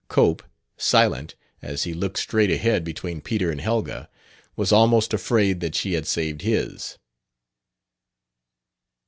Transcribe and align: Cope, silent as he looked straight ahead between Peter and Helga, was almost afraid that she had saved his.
Cope, 0.07 0.41
silent 0.77 1.35
as 1.61 1.83
he 1.83 1.93
looked 1.93 2.17
straight 2.17 2.49
ahead 2.49 2.83
between 2.83 3.21
Peter 3.21 3.51
and 3.51 3.61
Helga, 3.61 4.09
was 4.55 4.71
almost 4.71 5.13
afraid 5.13 5.59
that 5.59 5.75
she 5.75 5.93
had 5.93 6.07
saved 6.07 6.41
his. 6.41 6.97